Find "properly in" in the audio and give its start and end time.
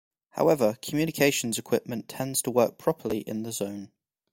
2.79-3.43